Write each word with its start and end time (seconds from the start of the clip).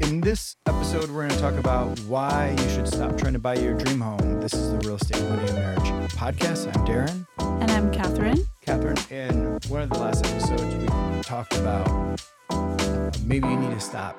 In 0.00 0.20
this 0.20 0.56
episode, 0.66 1.10
we're 1.10 1.26
going 1.26 1.30
to 1.30 1.38
talk 1.40 1.54
about 1.54 1.98
why 2.00 2.54
you 2.56 2.68
should 2.70 2.86
stop 2.86 3.18
trying 3.18 3.32
to 3.32 3.40
buy 3.40 3.56
your 3.56 3.74
dream 3.74 4.00
home. 4.00 4.40
This 4.40 4.54
is 4.54 4.70
the 4.70 4.78
Real 4.78 4.94
Estate 4.94 5.20
Money 5.28 5.48
and 5.48 5.54
Marriage 5.54 6.12
podcast. 6.12 6.74
I'm 6.76 6.84
Darin. 6.84 7.26
And 7.38 7.70
I'm 7.70 7.90
Katherine. 7.90 8.46
Katherine, 8.64 8.96
in 9.10 9.58
one 9.68 9.82
of 9.82 9.90
the 9.90 9.98
last 9.98 10.24
episodes, 10.24 10.62
we 10.62 11.22
talked 11.22 11.52
about 11.54 12.20
maybe 13.24 13.48
you 13.48 13.56
need 13.56 13.74
to 13.74 13.80
stop 13.80 14.16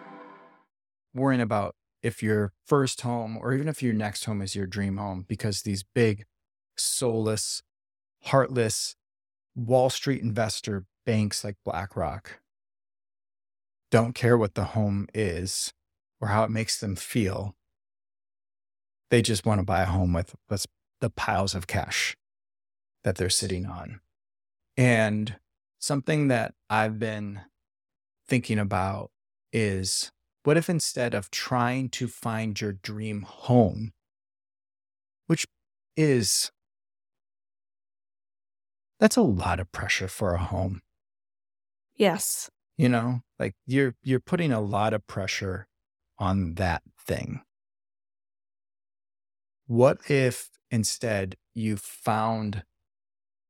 worrying 1.14 1.42
about 1.42 1.76
if 2.04 2.22
your 2.22 2.52
first 2.66 3.02
home 3.02 3.38
or 3.38 3.54
even 3.54 3.70
if 3.70 3.82
your 3.82 3.94
next 3.94 4.26
home 4.26 4.42
is 4.42 4.56
your 4.56 4.68
dream 4.68 4.98
home 4.98 5.24
because 5.28 5.62
these 5.62 5.84
big, 5.84 6.26
soulless, 6.76 7.64
heartless 8.24 8.96
Wall 9.56 9.90
Street 9.90 10.22
investor 10.22 10.86
banks 11.06 11.44
like 11.44 11.56
BlackRock 11.64 12.42
don't 13.92 14.14
care 14.14 14.38
what 14.38 14.56
the 14.56 14.66
home 14.66 15.08
is 15.14 15.74
or 16.22 16.30
how 16.30 16.44
it 16.44 16.52
makes 16.52 16.80
them 16.80 16.96
feel. 16.96 17.56
They 19.10 19.22
just 19.22 19.46
want 19.46 19.60
to 19.60 19.66
buy 19.66 19.82
a 19.82 19.86
home 19.86 20.14
with 20.14 20.36
the 21.02 21.10
piles 21.10 21.56
of 21.56 21.68
cash 21.68 22.16
that 23.04 23.16
they're 23.16 23.30
sitting 23.30 23.66
on. 23.66 24.02
And 24.78 25.38
something 25.80 26.28
that 26.28 26.54
I've 26.70 27.00
been 27.00 27.42
thinking 28.28 28.60
about 28.60 29.12
is 29.52 30.12
what 30.44 30.58
if 30.58 30.70
instead 30.70 31.14
of 31.14 31.32
trying 31.32 31.90
to 31.90 32.08
find 32.08 32.60
your 32.60 32.74
dream 32.74 33.24
home, 33.24 33.92
which 35.28 35.46
is 35.98 36.52
that's 39.00 39.18
a 39.18 39.22
lot 39.22 39.60
of 39.60 39.72
pressure 39.72 40.08
for 40.08 40.34
a 40.34 40.40
home. 40.40 40.82
Yes. 41.96 42.50
You 42.80 42.88
know, 42.88 43.24
like 43.38 43.56
you're 43.68 43.96
you're 44.04 44.22
putting 44.22 44.54
a 44.54 44.62
lot 44.62 44.94
of 44.94 45.06
pressure 45.06 45.68
on 46.18 46.54
that 46.56 46.82
thing. 46.98 47.42
What 49.68 50.00
if 50.10 50.50
instead 50.72 51.36
you 51.54 51.76
found 51.76 52.64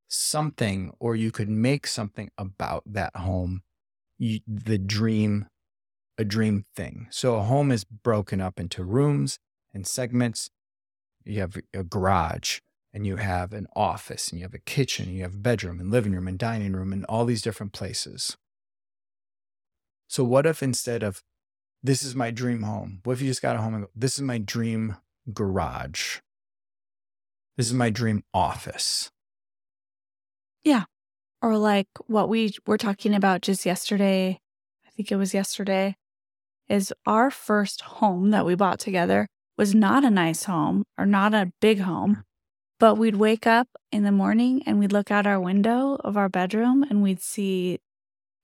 something 0.07 0.93
or 0.99 1.15
you 1.15 1.31
could 1.31 1.47
make 1.47 1.85
something 1.85 2.31
about 2.39 2.81
that 2.87 3.15
home 3.15 3.61
you, 4.17 4.39
the 4.47 4.79
dream 4.79 5.45
a 6.17 6.23
dream 6.23 6.65
thing. 6.75 7.07
So 7.11 7.35
a 7.35 7.43
home 7.43 7.71
is 7.71 7.83
broken 7.83 8.41
up 8.41 8.59
into 8.59 8.83
rooms 8.83 9.37
and 9.75 9.85
segments. 9.85 10.49
You 11.23 11.41
have 11.41 11.55
a 11.71 11.83
garage, 11.83 12.61
and 12.91 13.05
you 13.05 13.17
have 13.17 13.53
an 13.53 13.67
office 13.75 14.29
and 14.29 14.39
you 14.39 14.45
have 14.45 14.55
a 14.55 14.59
kitchen, 14.59 15.05
and 15.05 15.15
you 15.15 15.21
have 15.21 15.35
a 15.35 15.37
bedroom 15.37 15.79
and 15.79 15.91
living 15.91 16.13
room 16.13 16.27
and 16.27 16.39
dining 16.39 16.73
room 16.73 16.91
and 16.91 17.05
all 17.05 17.25
these 17.25 17.43
different 17.43 17.73
places. 17.73 18.35
So, 20.09 20.23
what 20.23 20.47
if 20.47 20.63
instead 20.63 21.03
of 21.03 21.21
this 21.83 22.01
is 22.01 22.15
my 22.15 22.31
dream 22.31 22.63
home, 22.63 22.99
what 23.03 23.13
if 23.13 23.21
you 23.21 23.27
just 23.27 23.43
got 23.43 23.55
a 23.55 23.61
home 23.61 23.75
and 23.75 23.83
go, 23.83 23.89
this 23.95 24.15
is 24.15 24.21
my 24.21 24.39
dream 24.39 24.97
garage? 25.31 26.17
This 27.57 27.67
is 27.67 27.73
my 27.73 27.91
dream 27.91 28.23
office. 28.33 29.11
Yeah. 30.63 30.85
Or 31.43 31.57
like 31.57 31.87
what 32.07 32.27
we 32.27 32.53
were 32.65 32.77
talking 32.77 33.13
about 33.13 33.41
just 33.41 33.65
yesterday, 33.67 34.39
I 34.85 34.89
think 34.89 35.11
it 35.11 35.15
was 35.15 35.33
yesterday, 35.33 35.95
is 36.67 36.91
our 37.05 37.29
first 37.29 37.81
home 37.81 38.31
that 38.31 38.47
we 38.47 38.55
bought 38.55 38.79
together 38.79 39.27
was 39.57 39.75
not 39.75 40.03
a 40.03 40.09
nice 40.09 40.45
home 40.45 40.85
or 40.97 41.05
not 41.05 41.35
a 41.35 41.51
big 41.61 41.81
home. 41.81 42.15
Mm. 42.15 42.23
But 42.79 42.95
we'd 42.95 43.17
wake 43.17 43.45
up 43.45 43.67
in 43.91 44.03
the 44.03 44.11
morning 44.11 44.63
and 44.65 44.79
we'd 44.79 44.93
look 44.93 45.11
out 45.11 45.27
our 45.27 45.39
window 45.39 45.97
of 45.99 46.17
our 46.17 46.29
bedroom 46.29 46.81
and 46.81 47.03
we'd 47.03 47.21
see 47.21 47.79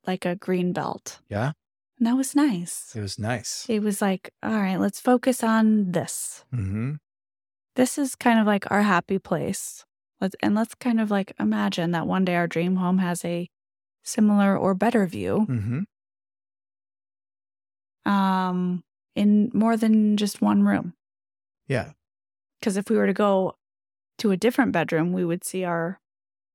like 0.08 0.26
a 0.26 0.36
green 0.36 0.74
belt. 0.74 1.20
Yeah. 1.30 1.54
And 1.98 2.08
that 2.08 2.18
was 2.18 2.36
nice. 2.36 2.94
It 2.96 3.02
was 3.02 3.18
nice. 3.18 3.66
It 3.70 3.82
was 3.82 4.02
like, 4.02 4.32
all 4.44 4.52
right, 4.52 4.80
let's 4.80 5.00
focus 5.00 5.44
on 5.44 5.92
this. 5.92 6.44
Mm-hmm. 6.54 6.96
This 7.76 7.98
is 7.98 8.16
kind 8.16 8.40
of 8.40 8.46
like 8.46 8.70
our 8.70 8.82
happy 8.82 9.20
place. 9.20 9.86
Let's 10.20 10.36
and 10.42 10.56
let's 10.56 10.76
kind 10.76 11.00
of 11.00 11.12
like 11.12 11.34
imagine 11.40 11.92
that 11.92 12.08
one 12.08 12.26
day 12.26 12.36
our 12.36 12.48
dream 12.48 12.78
home 12.78 13.00
has 13.00 13.24
a 13.26 13.50
similar 14.04 14.58
or 14.58 14.74
better 14.74 15.06
view. 15.06 15.46
Mm-hmm. 15.50 15.82
Um, 18.12 18.84
in 19.16 19.52
more 19.54 19.78
than 19.78 20.18
just 20.18 20.42
one 20.42 20.64
room. 20.64 20.94
Yeah. 21.68 21.92
Because 22.60 22.78
if 22.78 22.90
we 22.90 22.98
were 22.98 23.08
to 23.08 23.14
go 23.14 23.56
to 24.20 24.32
a 24.32 24.38
different 24.38 24.72
bedroom, 24.72 25.12
we 25.14 25.26
would 25.26 25.44
see 25.44 25.64
our 25.64 26.00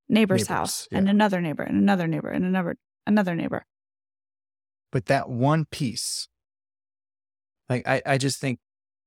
neighbor's 0.09 0.43
Neighbors, 0.43 0.49
house 0.49 0.89
yeah. 0.91 0.99
and 0.99 1.09
another 1.09 1.41
neighbor 1.41 1.63
and 1.63 1.77
another 1.77 2.07
neighbor 2.07 2.31
and 2.31 2.45
another 2.45 2.77
another 3.11 3.35
neighbor. 3.35 3.67
But 4.93 5.07
that 5.07 5.29
one 5.29 5.67
piece, 5.67 6.29
like 7.69 7.87
I, 7.87 8.03
I 8.07 8.19
just 8.19 8.41
think, 8.41 8.59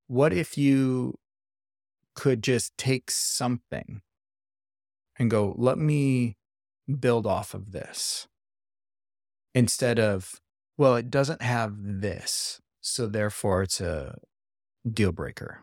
what 0.07 0.31
if 0.33 0.57
you 0.57 1.15
could 2.15 2.43
just 2.43 2.77
take 2.77 3.09
something 3.09 4.01
and 5.17 5.31
go, 5.31 5.55
let 5.57 5.77
me 5.77 6.37
build 6.99 7.25
off 7.25 7.53
of 7.53 7.71
this 7.71 8.27
instead 9.55 9.99
of, 9.99 10.39
well, 10.77 10.95
it 10.95 11.09
doesn't 11.09 11.41
have 11.41 11.73
this. 11.77 12.59
So 12.81 13.07
therefore 13.07 13.63
it's 13.63 13.81
a 13.81 14.17
deal 14.89 15.11
breaker. 15.11 15.61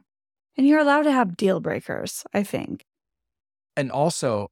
And 0.56 0.66
you're 0.66 0.80
allowed 0.80 1.02
to 1.02 1.12
have 1.12 1.36
deal 1.36 1.60
breakers, 1.60 2.24
I 2.34 2.42
think. 2.42 2.84
And 3.76 3.90
also, 3.90 4.50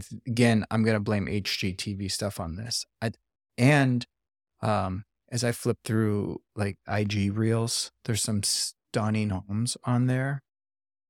th- 0.00 0.20
again, 0.26 0.64
I'm 0.70 0.82
going 0.82 0.96
to 0.96 1.00
blame 1.00 1.26
HGTV 1.26 2.10
stuff 2.10 2.40
on 2.40 2.56
this. 2.56 2.84
I, 3.00 3.12
and 3.58 4.06
um, 4.60 5.04
as 5.30 5.44
I 5.44 5.52
flip 5.52 5.78
through 5.84 6.40
like 6.54 6.78
IG 6.88 7.36
reels, 7.36 7.90
there's 8.04 8.22
some 8.22 8.42
stunning 8.42 9.30
homes 9.30 9.76
on 9.84 10.06
there. 10.06 10.42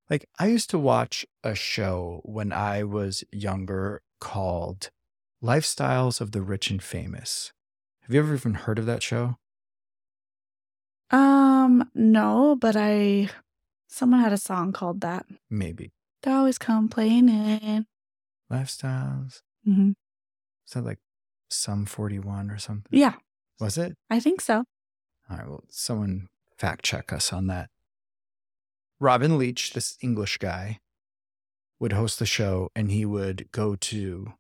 Like 0.09 0.29
I 0.39 0.47
used 0.47 0.71
to 0.71 0.79
watch 0.79 1.27
a 1.43 1.55
show 1.55 2.21
when 2.25 2.53
I 2.53 2.85
was 2.85 3.25
younger 3.33 4.03
called 4.21 4.91
Lifestyles 5.43 6.21
of 6.21 6.33
the 6.33 6.43
Rich 6.43 6.71
and 6.71 6.83
Famous. 6.83 7.53
Have 8.03 8.15
you 8.15 8.21
ever 8.21 8.35
even 8.35 8.55
heard 8.55 8.79
of 8.79 8.87
that 8.87 9.03
show? 9.03 9.39
Um, 11.11 11.91
no, 11.95 12.57
but 12.57 12.77
I 12.77 13.31
someone 13.89 14.21
had 14.21 14.33
a 14.33 14.39
song 14.39 14.73
called 14.73 15.01
that. 15.01 15.27
Maybe. 15.51 15.93
They're 16.23 16.37
always 16.37 16.59
complaining. 16.59 17.87
Lifestyles. 18.51 19.41
hmm 19.65 19.91
Is 20.67 20.73
that 20.75 20.85
like 20.85 20.99
Sum 21.51 21.87
41 21.87 22.51
or 22.51 22.59
something? 22.59 22.87
Yeah, 22.99 23.15
Was 23.61 23.79
it? 23.79 23.97
I 24.11 24.21
think 24.21 24.41
so. 24.41 24.65
All 25.31 25.37
right. 25.37 25.49
Well, 25.49 25.65
someone 25.69 26.29
fact 26.57 26.85
check 26.85 27.13
us 27.13 27.33
on 27.33 27.47
that. 27.49 27.69
Robin 29.01 29.37
Leach, 29.39 29.73
this 29.73 29.97
English 30.01 30.39
guy, 30.39 30.79
would 31.79 31.93
host 31.93 32.19
the 32.19 32.27
show 32.27 32.71
and 32.75 32.91
he 32.91 33.05
would 33.05 33.49
go 33.53 33.77
to 33.77 34.33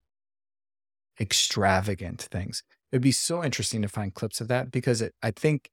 extravagant 1.21 2.23
things. 2.23 2.63
It'd 2.93 3.03
be 3.03 3.13
so 3.13 3.45
interesting 3.45 3.83
to 3.83 3.89
find 3.89 4.15
clips 4.15 4.41
of 4.41 4.49
that 4.49 4.71
because 4.71 5.03
it, 5.03 5.15
I 5.23 5.31
think 5.33 5.71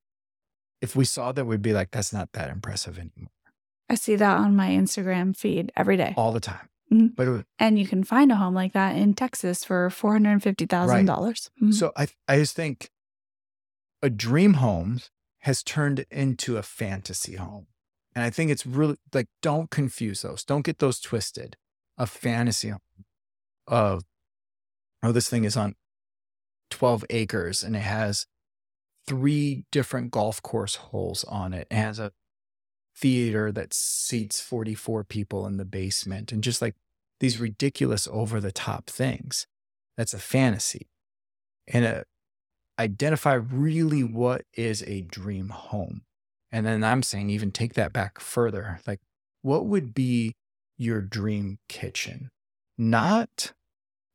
if 0.81 0.95
we 0.95 1.05
saw 1.05 1.31
that, 1.31 1.45
we'd 1.45 1.61
be 1.61 1.73
like, 1.73 1.91
that's 1.91 2.11
not 2.13 2.29
that 2.33 2.49
impressive 2.49 2.97
anymore 2.97 3.29
I 3.89 3.95
see 3.95 4.15
that 4.15 4.37
on 4.37 4.55
my 4.55 4.69
Instagram 4.69 5.35
feed 5.35 5.71
every 5.75 5.97
day. 5.97 6.13
all 6.17 6.31
the 6.31 6.39
time. 6.39 6.67
Mhm. 6.93 7.15
But 7.15 7.27
was, 7.27 7.43
And 7.59 7.77
you 7.79 7.87
can 7.87 8.03
find 8.03 8.31
a 8.31 8.35
home 8.35 8.53
like 8.53 8.73
that 8.73 8.95
in 8.95 9.13
Texas 9.13 9.63
for 9.65 9.89
four 9.89 10.13
hundred 10.13 10.41
fifty 10.43 10.65
thousand 10.65 11.05
dollars. 11.05 11.49
so 11.71 11.91
I, 11.95 12.07
I 12.27 12.37
just 12.37 12.55
think 12.55 12.89
a 14.01 14.09
dream 14.09 14.55
home 14.55 14.99
has 15.39 15.63
turned 15.63 16.05
into 16.11 16.57
a 16.57 16.63
fantasy 16.63 17.35
home. 17.35 17.67
And 18.15 18.23
I 18.23 18.29
think 18.29 18.51
it's 18.51 18.65
really 18.65 18.97
like, 19.13 19.27
don't 19.41 19.69
confuse 19.71 20.21
those. 20.21 20.43
Don't 20.43 20.65
get 20.65 20.79
those 20.79 20.99
twisted. 20.99 21.57
A 21.97 22.05
fantasy 22.05 22.69
home 22.69 22.79
of, 23.67 24.03
oh, 25.01 25.11
this 25.11 25.29
thing 25.29 25.43
is 25.45 25.57
on 25.57 25.75
12 26.69 27.05
acres 27.09 27.63
and 27.63 27.75
it 27.75 27.79
has 27.81 28.25
three 29.07 29.65
different 29.71 30.11
golf 30.11 30.41
course 30.41 30.75
holes 30.75 31.23
on 31.25 31.53
it. 31.53 31.67
It 31.71 31.75
has 31.75 31.99
a 31.99 32.11
theater 32.95 33.51
that 33.51 33.73
seats 33.73 34.39
44 34.39 35.03
people 35.03 35.45
in 35.45 35.57
the 35.57 35.65
basement 35.65 36.31
and 36.31 36.43
just 36.43 36.61
like 36.61 36.75
these 37.19 37.39
ridiculous 37.39 38.07
over 38.11 38.39
the 38.39 38.51
top 38.51 38.89
things. 38.89 39.47
That's 39.97 40.13
a 40.13 40.19
fantasy. 40.19 40.89
And 41.67 41.85
uh, 41.85 42.03
identify 42.79 43.33
really 43.33 44.03
what 44.03 44.43
is 44.53 44.83
a 44.83 45.01
dream 45.01 45.49
home. 45.49 46.01
And 46.51 46.65
then 46.65 46.83
I'm 46.83 47.03
saying, 47.03 47.29
even 47.29 47.51
take 47.51 47.73
that 47.73 47.93
back 47.93 48.19
further. 48.19 48.79
Like, 48.85 48.99
what 49.41 49.65
would 49.65 49.93
be 49.93 50.35
your 50.77 51.01
dream 51.01 51.59
kitchen? 51.67 52.29
Not 52.77 53.53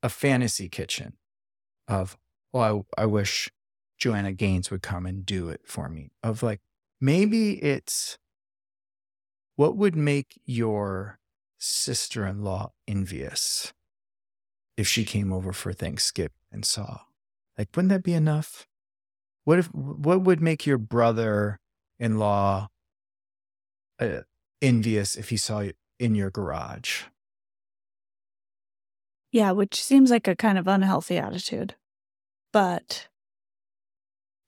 a 0.02 0.08
fantasy 0.08 0.68
kitchen 0.68 1.14
of, 1.88 2.16
oh, 2.54 2.84
I, 2.96 3.02
I 3.02 3.06
wish 3.06 3.50
Joanna 3.98 4.32
Gaines 4.32 4.70
would 4.70 4.82
come 4.82 5.06
and 5.06 5.26
do 5.26 5.48
it 5.48 5.62
for 5.64 5.88
me. 5.88 6.10
Of 6.22 6.42
like, 6.42 6.60
maybe 7.00 7.62
it's 7.62 8.18
what 9.58 9.76
would 9.76 9.96
make 9.96 10.40
your 10.46 11.18
sister 11.58 12.24
in 12.24 12.42
law 12.42 12.70
envious 12.86 13.72
if 14.76 14.86
she 14.86 15.04
came 15.04 15.32
over 15.32 15.52
for 15.52 15.72
Thanksgiving 15.72 16.30
and 16.50 16.64
saw? 16.64 17.00
Like, 17.58 17.68
wouldn't 17.74 17.90
that 17.90 18.04
be 18.04 18.14
enough? 18.14 18.68
what 19.48 19.58
if 19.58 19.74
what 19.74 20.20
would 20.20 20.42
make 20.42 20.66
your 20.66 20.76
brother-in-law 20.76 22.68
uh, 23.98 24.20
envious 24.60 25.16
if 25.16 25.30
he 25.30 25.38
saw 25.38 25.60
you 25.60 25.72
in 25.98 26.14
your 26.14 26.30
garage? 26.30 27.04
Yeah, 29.32 29.52
which 29.52 29.82
seems 29.82 30.10
like 30.10 30.28
a 30.28 30.36
kind 30.36 30.58
of 30.58 30.68
unhealthy 30.68 31.16
attitude. 31.16 31.76
But 32.52 33.08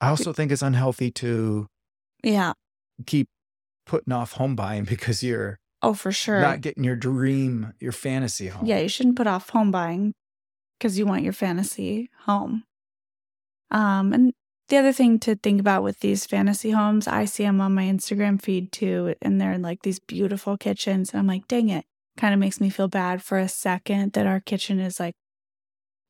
I 0.03 0.11
also 0.11 0.35
think 0.35 0.53
it's 0.53 0.61
unhealthy 0.61 1.11
to 1.13 1.67
yeah. 2.23 2.53
keep 3.07 3.31
putting 3.87 4.13
off 4.13 4.33
home 4.33 4.57
buying 4.57 4.85
because 4.95 5.23
you're 5.23 5.59
Oh, 5.83 5.95
for 5.95 6.13
sure. 6.13 6.41
not 6.41 6.61
getting 6.61 6.85
your 6.85 6.97
dream, 6.97 7.73
your 7.81 7.93
fantasy 7.93 8.49
home. 8.49 8.67
Yeah, 8.67 8.81
you 8.81 8.89
shouldn't 8.89 9.17
put 9.17 9.27
off 9.27 9.49
home 9.51 9.71
buying 9.71 10.13
because 10.79 10.99
you 10.99 11.07
want 11.07 11.23
your 11.23 11.33
fantasy 11.33 12.11
home. 12.25 12.65
Um, 13.71 14.13
and 14.13 14.33
the 14.69 14.77
other 14.77 14.93
thing 14.93 15.19
to 15.21 15.37
think 15.37 15.59
about 15.61 15.83
with 15.83 16.01
these 16.01 16.27
fantasy 16.27 16.73
homes, 16.73 17.09
I 17.09 17.25
see 17.25 17.45
them 17.45 17.61
on 17.61 17.75
my 17.75 17.85
Instagram 17.85 18.41
feed 18.43 18.73
too, 18.73 19.15
and 19.23 19.41
they're 19.41 19.59
like 19.59 19.83
these 19.83 19.99
beautiful 20.01 20.57
kitchens. 20.59 21.11
And 21.11 21.19
I'm 21.21 21.27
like, 21.27 21.49
dang 21.49 21.69
it, 21.71 21.85
kind 22.17 22.35
of 22.35 22.41
makes 22.41 22.61
me 22.61 22.69
feel 22.69 22.89
bad 22.89 23.23
for 23.23 23.39
a 23.39 23.49
second 23.49 24.13
that 24.13 24.27
our 24.27 24.41
kitchen 24.41 24.81
is 24.81 25.01
like 25.01 25.15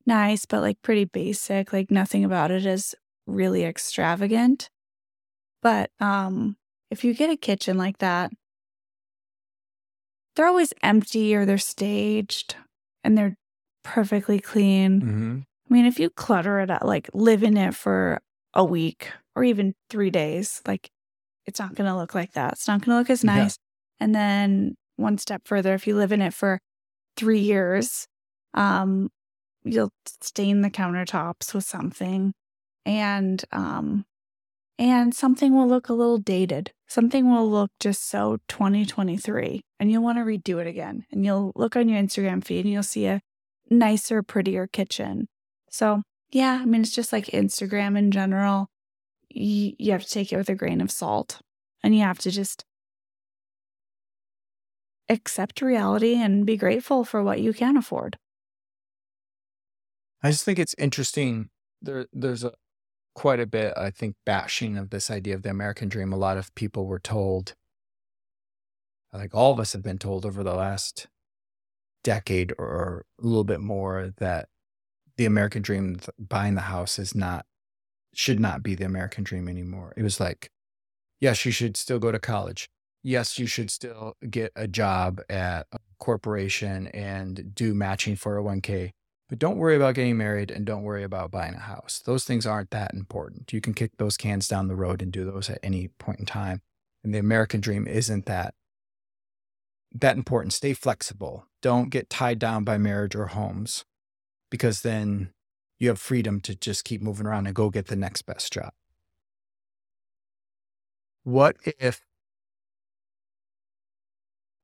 nice, 0.05 0.47
but 0.47 0.63
like 0.63 0.83
pretty 0.83 1.05
basic. 1.05 1.73
Like 1.73 1.91
nothing 1.91 2.25
about 2.25 2.51
it 2.51 2.67
is 2.67 2.95
really 3.27 3.65
extravagant. 3.65 4.69
But 5.63 5.91
um, 6.01 6.57
if 6.91 7.05
you 7.05 7.15
get 7.15 7.31
a 7.31 7.37
kitchen 7.37 7.79
like 7.79 7.99
that, 7.99 8.33
they're 10.37 10.47
always 10.47 10.73
empty 10.83 11.35
or 11.35 11.45
they're 11.45 11.59
staged 11.59 12.57
and 13.05 13.17
they're 13.17 13.37
perfectly 13.83 14.41
clean. 14.41 15.01
hmm 15.01 15.39
I 15.69 15.73
mean, 15.73 15.87
if 15.87 16.01
you 16.01 16.11
clutter 16.11 16.59
it 16.59 16.69
out, 16.71 16.85
like 16.85 17.09
live 17.15 17.45
in 17.45 17.57
it 17.57 17.77
for 17.77 18.21
a 18.55 18.65
week 18.65 19.13
or 19.37 19.45
even 19.45 19.75
three 19.89 20.11
days, 20.11 20.61
like 20.67 20.91
it's 21.47 21.61
not 21.61 21.77
going 21.77 21.89
to 21.89 21.97
look 21.97 22.13
like 22.15 22.33
that. 22.33 22.55
It's 22.55 22.67
not 22.67 22.81
going 22.81 22.95
to 22.95 22.99
look 22.99 23.11
as 23.11 23.23
Yeah. 23.23 23.45
nice. 23.45 23.57
And 24.01 24.13
then 24.15 24.75
one 24.97 25.17
step 25.19 25.43
further, 25.45 25.75
if 25.75 25.87
you 25.87 25.95
live 25.97 26.11
in 26.11 26.23
it 26.23 26.35
for 26.35 26.59
three 27.17 27.39
years, 27.39 28.07
um, 28.55 29.11
you'll 29.63 29.93
stain 30.23 30.63
the 30.63 30.71
countertops 30.71 31.55
with 31.55 31.65
something, 31.65 32.33
and 32.85 33.45
um, 33.53 34.05
and 34.81 35.15
something 35.15 35.55
will 35.55 35.69
look 35.69 35.91
a 35.91 35.93
little 35.93 36.17
dated. 36.17 36.73
Something 36.89 37.31
will 37.31 37.49
look 37.49 37.71
just 37.79 38.09
so 38.09 38.39
2023, 38.49 39.61
and 39.79 39.93
you'll 39.93 40.03
want 40.03 40.17
to 40.17 40.25
redo 40.25 40.59
it 40.59 40.67
again. 40.67 41.05
And 41.13 41.23
you'll 41.23 41.53
look 41.55 41.77
on 41.77 41.87
your 41.87 42.03
Instagram 42.03 42.43
feed, 42.43 42.65
and 42.65 42.73
you'll 42.73 42.83
see 42.83 43.05
a 43.05 43.21
nicer, 43.69 44.23
prettier 44.23 44.67
kitchen. 44.67 45.29
So 45.71 46.03
yeah, 46.33 46.61
I 46.63 46.65
mean, 46.65 46.81
it's 46.81 46.95
just 46.95 47.13
like 47.13 47.27
Instagram 47.27 47.97
in 47.99 48.11
general. 48.11 48.69
You, 49.29 49.75
you 49.79 49.93
have 49.93 50.05
to 50.05 50.11
take 50.11 50.33
it 50.33 50.39
with 50.39 50.49
a 50.49 50.55
grain 50.55 50.81
of 50.81 50.91
salt, 50.91 51.43
and 51.85 51.95
you 51.95 52.01
have 52.01 52.19
to 52.21 52.31
just 52.31 52.65
accept 55.11 55.61
reality 55.61 56.15
and 56.15 56.47
be 56.47 56.57
grateful 56.57 57.05
for 57.05 57.23
what 57.23 57.41
you 57.41 57.53
can 57.53 57.77
afford. 57.77 58.17
I 60.23 60.31
just 60.31 60.45
think 60.45 60.59
it's 60.59 60.75
interesting. 60.79 61.51
There, 61.83 62.07
there's 62.15 62.45
a 62.45 62.55
quite 63.15 63.41
a 63.41 63.47
bit, 63.47 63.75
I 63.77 63.91
think, 63.91 64.17
bashing 64.25 64.77
of 64.77 64.91
this 64.91 65.11
idea 65.11 65.35
of 65.35 65.43
the 65.43 65.51
American 65.51 65.89
dream. 65.89 66.13
A 66.13 66.17
lot 66.17 66.39
of 66.39 66.55
people 66.55 66.87
were 66.87 66.99
told, 66.99 67.55
like 69.13 69.35
all 69.35 69.53
of 69.53 69.61
us 69.61 69.73
have 69.73 69.83
been 69.83 69.99
told 69.99 70.25
over 70.25 70.43
the 70.43 70.55
last 70.55 71.09
decade 72.03 72.53
or 72.59 73.05
a 73.23 73.27
little 73.27 73.45
bit 73.45 73.61
more, 73.61 74.13
that 74.19 74.49
the 75.17 75.27
American 75.27 75.63
dream, 75.63 76.01
buying 76.19 76.55
the 76.55 76.63
house, 76.63 76.99
is 76.99 77.15
not 77.15 77.47
should 78.13 78.41
not 78.41 78.63
be 78.63 78.75
the 78.75 78.85
American 78.85 79.25
dream 79.25 79.49
anymore. 79.49 79.93
It 79.97 80.03
was 80.03 80.19
like, 80.19 80.51
yes, 81.21 81.45
you 81.45 81.53
should 81.53 81.77
still 81.77 81.99
go 81.99 82.11
to 82.11 82.19
college. 82.19 82.69
Yes, 83.03 83.39
you 83.39 83.47
should 83.47 83.71
still 83.71 84.15
get 84.29 84.53
a 84.57 84.69
job 84.69 85.21
at 85.31 85.67
a 85.73 85.79
corporation 85.99 86.89
and 86.89 87.55
do 87.55 87.73
matching 87.73 88.17
401k. 88.17 88.91
But 89.31 89.39
don't 89.39 89.59
worry 89.59 89.77
about 89.77 89.95
getting 89.95 90.17
married 90.17 90.51
and 90.51 90.67
don't 90.67 90.83
worry 90.83 91.05
about 91.05 91.31
buying 91.31 91.55
a 91.55 91.61
house. 91.61 92.03
Those 92.05 92.25
things 92.25 92.47
aren't 92.47 92.71
that 92.71 92.93
important. 92.93 93.53
You 93.53 93.61
can 93.61 93.75
kick 93.75 93.93
those 93.97 94.17
cans 94.17 94.49
down 94.49 94.67
the 94.67 94.75
road 94.75 95.01
and 95.01 95.13
do 95.13 95.25
those 95.25 95.49
at 95.49 95.61
any 95.63 95.87
point 95.87 96.19
in 96.19 96.27
time. 96.27 96.63
And 97.05 97.15
the 97.15 97.21
American 97.21 97.61
dream 97.61 97.87
isn't 97.87 98.27
that 98.27 98.55
that 99.93 100.17
important. 100.17 100.53
Stay 100.53 100.73
flexible. 100.73 101.47
Don't 101.63 101.91
get 101.91 102.11
tied 102.11 102.41
down 102.41 102.65
by 102.65 102.77
marriage 102.77 103.15
or 103.15 103.29
homes 103.29 103.85
because 104.51 104.83
then 104.83 105.31
you 105.79 105.89
have 105.89 106.01
freedom 106.01 106.41
to 106.41 106.57
just 106.57 106.85
keep 106.85 107.01
moving 107.01 107.27
around 107.27 107.47
and 107.47 107.55
go 107.55 107.71
get 107.71 107.87
the 107.87 107.97
next 107.97 108.23
best 108.23 108.53
job. 108.53 108.73
What 111.23 111.57
if 111.65 112.03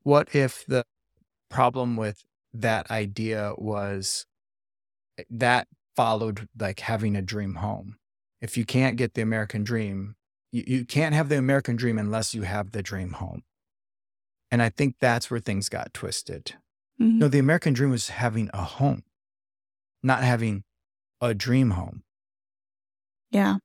what 0.02 0.34
if 0.34 0.64
the 0.66 0.84
problem 1.48 1.96
with 1.96 2.24
that 2.52 2.90
idea 2.90 3.52
was 3.56 4.26
that 5.30 5.68
followed 5.94 6.48
like 6.58 6.80
having 6.80 7.16
a 7.16 7.22
dream 7.22 7.56
home. 7.56 7.96
If 8.40 8.56
you 8.56 8.64
can't 8.64 8.96
get 8.96 9.14
the 9.14 9.22
American 9.22 9.64
dream, 9.64 10.16
you, 10.52 10.64
you 10.66 10.84
can't 10.84 11.14
have 11.14 11.28
the 11.28 11.38
American 11.38 11.76
dream 11.76 11.98
unless 11.98 12.34
you 12.34 12.42
have 12.42 12.72
the 12.72 12.82
dream 12.82 13.12
home. 13.12 13.42
And 14.50 14.62
I 14.62 14.68
think 14.68 14.96
that's 15.00 15.30
where 15.30 15.40
things 15.40 15.68
got 15.68 15.92
twisted. 15.92 16.54
Mhm. 17.00 17.18
No, 17.18 17.28
the 17.28 17.38
American 17.38 17.72
dream 17.74 17.90
was 17.90 18.08
having 18.10 18.50
a 18.52 18.62
home, 18.62 19.02
not 20.02 20.22
having 20.22 20.64
a 21.20 21.34
dream 21.34 21.70
home. 21.72 22.04
Yeah. 23.30 23.58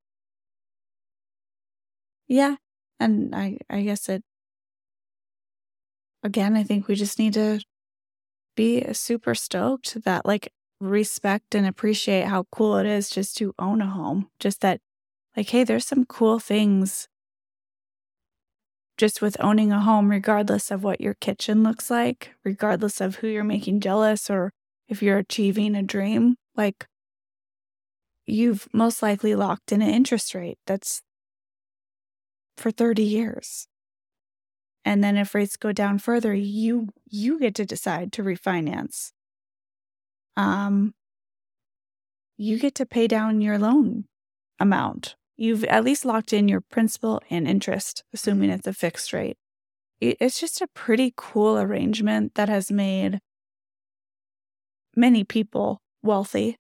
Yeah. 2.27 2.55
And 2.99 3.35
I 3.35 3.57
I 3.69 3.81
guess 3.83 4.07
it 4.09 4.23
again, 6.23 6.55
I 6.55 6.63
think 6.63 6.87
we 6.87 6.95
just 6.95 7.19
need 7.19 7.33
to 7.33 7.61
be 8.55 8.85
super 8.93 9.35
stoked 9.35 10.03
that 10.03 10.25
like 10.25 10.53
respect 10.81 11.55
and 11.55 11.65
appreciate 11.67 12.25
how 12.27 12.45
cool 12.51 12.77
it 12.77 12.85
is 12.85 13.09
just 13.09 13.37
to 13.37 13.53
own 13.59 13.81
a 13.81 13.87
home. 13.87 14.29
Just 14.39 14.61
that 14.61 14.81
like 15.37 15.49
hey, 15.49 15.63
there's 15.63 15.85
some 15.85 16.05
cool 16.05 16.39
things 16.39 17.07
just 18.97 19.21
with 19.21 19.35
owning 19.39 19.71
a 19.71 19.79
home 19.81 20.09
regardless 20.09 20.69
of 20.71 20.83
what 20.83 21.01
your 21.01 21.15
kitchen 21.15 21.63
looks 21.63 21.89
like, 21.89 22.35
regardless 22.43 23.01
of 23.01 23.15
who 23.15 23.27
you're 23.27 23.43
making 23.43 23.79
jealous 23.79 24.29
or 24.29 24.51
if 24.87 25.01
you're 25.01 25.17
achieving 25.17 25.75
a 25.75 25.81
dream, 25.83 26.35
like 26.55 26.85
you've 28.25 28.67
most 28.73 29.01
likely 29.01 29.35
locked 29.35 29.71
in 29.71 29.81
an 29.81 29.89
interest 29.89 30.33
rate 30.35 30.57
that's 30.65 31.01
for 32.57 32.71
30 32.71 33.03
years. 33.03 33.67
And 34.83 35.03
then 35.03 35.17
if 35.17 35.35
rates 35.35 35.57
go 35.57 35.71
down 35.71 35.99
further, 35.99 36.33
you 36.33 36.89
you 37.05 37.39
get 37.39 37.55
to 37.55 37.65
decide 37.65 38.11
to 38.13 38.23
refinance. 38.23 39.11
Um 40.37 40.93
you 42.37 42.57
get 42.57 42.73
to 42.75 42.85
pay 42.85 43.07
down 43.07 43.41
your 43.41 43.59
loan 43.59 44.05
amount. 44.59 45.15
You've 45.37 45.63
at 45.65 45.83
least 45.83 46.05
locked 46.05 46.33
in 46.33 46.47
your 46.47 46.61
principal 46.61 47.21
and 47.29 47.47
interest, 47.47 48.03
assuming 48.13 48.49
it's 48.49 48.67
a 48.67 48.73
fixed 48.73 49.13
rate. 49.13 49.37
It's 49.99 50.39
just 50.39 50.61
a 50.61 50.67
pretty 50.73 51.13
cool 51.15 51.59
arrangement 51.59 52.33
that 52.33 52.49
has 52.49 52.71
made 52.71 53.19
many 54.95 55.23
people 55.23 55.79
wealthy. 56.01 56.57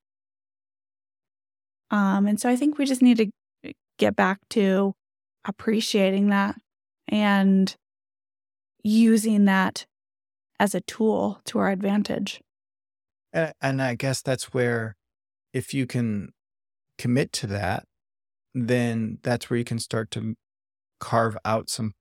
Um, 1.89 2.27
and 2.27 2.39
so 2.39 2.49
I 2.49 2.55
think 2.55 2.77
we 2.77 2.85
just 2.85 3.01
need 3.01 3.17
to 3.17 3.73
get 3.97 4.15
back 4.15 4.39
to 4.51 4.93
appreciating 5.45 6.29
that 6.29 6.55
and 7.07 7.75
using 8.83 9.45
that 9.45 9.85
as 10.59 10.75
a 10.75 10.81
tool 10.81 11.41
to 11.45 11.59
our 11.59 11.69
advantage. 11.69 12.39
And, 13.33 13.53
and 13.61 13.81
I 13.81 13.95
guess 13.95 14.21
that's 14.21 14.53
where, 14.53 14.95
if 15.53 15.73
you 15.73 15.85
can 15.85 16.31
commit 16.97 17.31
to 17.33 17.47
that, 17.47 17.85
then 18.53 19.19
that's 19.23 19.49
where 19.49 19.57
you 19.57 19.65
can 19.65 19.79
start 19.79 20.11
to 20.11 20.35
carve 20.99 21.37
out 21.43 21.69
some 21.69 21.93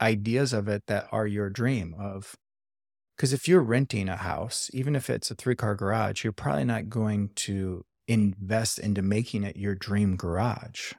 ideas 0.00 0.52
of 0.52 0.68
it 0.68 0.82
that 0.86 1.08
are 1.12 1.26
your 1.26 1.50
dream 1.50 1.94
of. 1.98 2.36
Because 3.16 3.32
if 3.32 3.46
you're 3.46 3.62
renting 3.62 4.08
a 4.08 4.16
house, 4.16 4.70
even 4.74 4.96
if 4.96 5.08
it's 5.08 5.30
a 5.30 5.34
three 5.34 5.54
car 5.54 5.74
garage, 5.74 6.24
you're 6.24 6.32
probably 6.32 6.64
not 6.64 6.88
going 6.88 7.30
to 7.36 7.84
invest 8.08 8.78
into 8.78 9.02
making 9.02 9.44
it 9.44 9.56
your 9.56 9.74
dream 9.74 10.16
garage. 10.16 10.92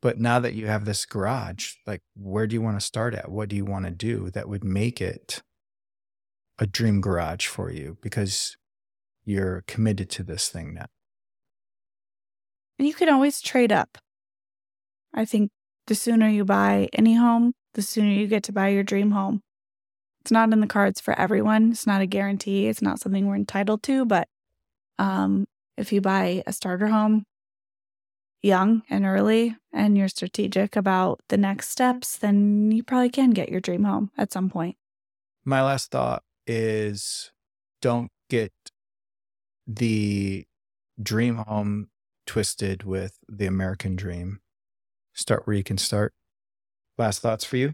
But 0.00 0.18
now 0.20 0.38
that 0.38 0.54
you 0.54 0.68
have 0.68 0.84
this 0.84 1.04
garage, 1.04 1.72
like, 1.86 2.02
where 2.14 2.46
do 2.46 2.54
you 2.54 2.62
want 2.62 2.78
to 2.78 2.86
start 2.86 3.14
at? 3.14 3.30
What 3.30 3.48
do 3.48 3.56
you 3.56 3.64
want 3.64 3.86
to 3.86 3.90
do 3.90 4.30
that 4.30 4.48
would 4.48 4.62
make 4.62 5.00
it 5.00 5.42
a 6.58 6.66
dream 6.66 7.00
garage 7.00 7.46
for 7.46 7.70
you? 7.70 7.98
Because 8.00 8.56
you're 9.24 9.64
committed 9.66 10.10
to 10.10 10.22
this 10.22 10.48
thing 10.48 10.74
now. 10.74 10.86
And 12.78 12.86
you 12.86 12.94
can 12.94 13.08
always 13.08 13.40
trade 13.40 13.72
up. 13.72 13.98
I 15.14 15.24
think 15.24 15.50
the 15.86 15.94
sooner 15.94 16.28
you 16.28 16.44
buy 16.44 16.88
any 16.92 17.14
home, 17.14 17.52
the 17.74 17.82
sooner 17.82 18.10
you 18.10 18.26
get 18.26 18.42
to 18.44 18.52
buy 18.52 18.68
your 18.68 18.82
dream 18.82 19.12
home. 19.12 19.40
It's 20.20 20.30
not 20.30 20.52
in 20.52 20.60
the 20.60 20.66
cards 20.66 21.00
for 21.00 21.18
everyone. 21.18 21.70
It's 21.70 21.86
not 21.86 22.02
a 22.02 22.06
guarantee. 22.06 22.66
It's 22.66 22.82
not 22.82 23.00
something 23.00 23.26
we're 23.26 23.36
entitled 23.36 23.82
to. 23.84 24.04
But 24.04 24.28
um, 24.98 25.46
if 25.76 25.92
you 25.92 26.00
buy 26.00 26.42
a 26.46 26.52
starter 26.52 26.88
home, 26.88 27.24
young 28.42 28.82
and 28.88 29.04
early 29.04 29.56
and 29.72 29.96
you're 29.96 30.08
strategic 30.08 30.76
about 30.76 31.20
the 31.28 31.36
next 31.36 31.68
steps, 31.68 32.16
then 32.16 32.70
you 32.70 32.82
probably 32.82 33.10
can 33.10 33.30
get 33.30 33.48
your 33.48 33.60
dream 33.60 33.84
home 33.84 34.10
at 34.16 34.32
some 34.32 34.48
point. 34.48 34.76
My 35.44 35.62
last 35.62 35.90
thought 35.90 36.22
is 36.46 37.32
don't 37.82 38.10
get 38.30 38.52
the 39.66 40.46
dream 41.02 41.36
home 41.36 41.88
twisted 42.26 42.84
with 42.84 43.18
the 43.28 43.46
American 43.46 43.96
dream. 43.96 44.40
Start 45.14 45.46
where 45.46 45.56
you 45.56 45.64
can 45.64 45.78
start. 45.78 46.12
Last 46.98 47.20
thoughts 47.20 47.44
for 47.44 47.56
you? 47.56 47.72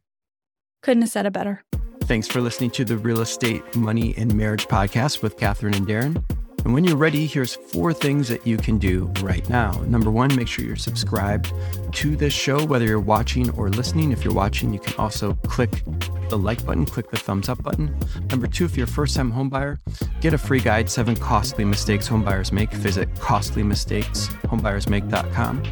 Couldn't 0.83 1.03
have 1.03 1.11
said 1.11 1.27
it 1.27 1.33
better. 1.33 1.63
Thanks 2.03 2.27
for 2.27 2.41
listening 2.41 2.71
to 2.73 2.85
the 2.85 2.97
Real 2.97 3.21
Estate, 3.21 3.77
Money, 3.77 4.15
and 4.17 4.35
Marriage 4.35 4.67
podcast 4.67 5.23
with 5.23 5.37
Katherine 5.37 5.75
and 5.75 5.87
Darin. 5.87 6.25
And 6.65 6.73
when 6.73 6.85
you're 6.85 6.97
ready, 6.97 7.27
here's 7.27 7.57
four 7.57 7.93
things 7.93 8.29
that 8.29 8.47
you 8.47 8.57
can 8.57 8.79
do 8.79 9.13
right 9.21 9.47
now. 9.49 9.73
Number 9.87 10.09
one, 10.11 10.35
make 10.37 10.49
sure 10.49 10.65
you're 10.65 10.77
subscribed 10.77 11.53
to 11.93 12.17
this 12.17 12.33
show, 12.33 12.65
whether 12.65 12.85
you're 12.85 13.01
watching 13.01 13.51
or 13.51 13.69
listening. 13.69 14.13
If 14.13 14.25
you're 14.25 14.33
watching, 14.33 14.73
you 14.73 14.81
can 14.81 14.95
also 14.99 15.35
click 15.47 15.83
the 16.29 16.39
like 16.39 16.65
button, 16.65 16.87
click 16.87 17.11
the 17.11 17.17
thumbs 17.17 17.49
up 17.49 17.61
button. 17.63 17.99
Number 18.31 18.47
two, 18.47 18.65
if 18.65 18.77
you're 18.77 18.85
a 18.85 18.91
first 18.91 19.17
time 19.17 19.33
homebuyer, 19.33 19.79
get 20.21 20.35
a 20.35 20.39
free 20.39 20.61
guide 20.61 20.89
Seven 20.89 21.17
Costly 21.17 21.65
Mistakes 21.65 22.09
Homebuyers 22.09 22.53
Make. 22.53 22.73
Visit 22.73 23.13
costlymistakeshomebuyersmake.com. 23.17 25.63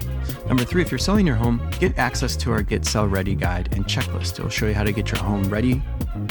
Number 0.47 0.65
three, 0.65 0.83
if 0.83 0.91
you're 0.91 0.99
selling 0.99 1.27
your 1.27 1.37
home, 1.37 1.61
get 1.79 1.97
access 1.99 2.37
to 2.37 2.53
our 2.53 2.63
Get 2.63 2.85
Sell 2.85 3.07
Ready 3.07 3.35
guide 3.35 3.75
and 3.75 3.85
checklist. 3.85 4.39
It'll 4.39 4.49
show 4.49 4.67
you 4.67 4.75
how 4.75 4.85
to 4.85 4.93
get 4.93 5.11
your 5.11 5.21
home 5.21 5.45
ready 5.45 5.83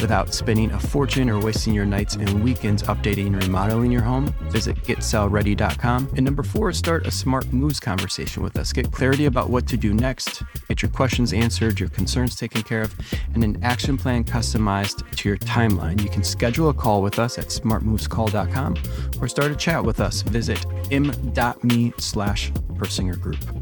without 0.02 0.34
spending 0.34 0.72
a 0.72 0.80
fortune 0.80 1.30
or 1.30 1.40
wasting 1.40 1.74
your 1.74 1.86
nights 1.86 2.16
and 2.16 2.44
weekends 2.44 2.84
updating 2.84 3.28
and 3.28 3.44
remodeling 3.44 3.92
your 3.92 4.02
home. 4.02 4.34
Visit 4.50 4.78
getsellready.com. 4.78 6.10
And 6.16 6.26
number 6.26 6.44
four, 6.44 6.72
start 6.74 7.08
a 7.08 7.12
smart 7.12 7.52
moves 7.54 7.80
conversation 7.80 8.44
with 8.44 8.58
us. 8.58 8.74
Get 8.74 8.92
clarity 8.92 9.26
about 9.26 9.50
what 9.50 9.68
to 9.68 9.78
do 9.78 9.94
next, 9.94 10.44
get 10.68 10.82
your 10.82 10.92
questions 10.92 11.34
answered, 11.34 11.80
your 11.80 11.90
concerns 11.90 12.36
taken 12.36 12.62
care 12.62 12.82
of, 12.82 12.96
and 13.34 13.44
an 13.44 13.62
action 13.64 13.98
plan 13.98 14.24
customized 14.24 15.10
to 15.16 15.30
your 15.30 15.38
timeline. 15.38 16.02
You 16.02 16.10
can 16.10 16.24
schedule 16.24 16.70
a 16.70 16.74
call 16.74 17.02
with 17.02 17.20
us 17.20 17.38
at 17.38 17.48
smartmovescall.com 17.48 18.76
or 19.22 19.28
start 19.28 19.52
a 19.52 19.56
chat 19.56 19.84
with 19.84 20.00
us. 20.00 20.22
Visit 20.24 20.66
m.me 20.92 21.94
slash 21.98 22.52
Persinger 22.80 23.20
Group. 23.20 23.59